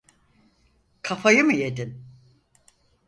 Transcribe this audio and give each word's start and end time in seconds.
Kafayı 1.01 1.43
mı 1.43 1.53
yedin? 1.53 2.03